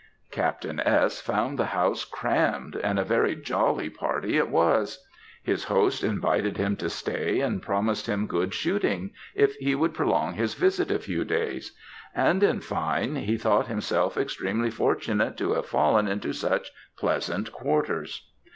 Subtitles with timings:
[0.31, 1.21] "Captain S.
[1.21, 5.05] found the house crammed, and a very jolly party it was.
[5.43, 10.33] His host invited him to stay, and promised him good shooting if he would prolong
[10.33, 11.77] his visit a few days;
[12.15, 18.27] and, in fine, he thought himself extremely fortunate to have fallen into such pleasant quarters.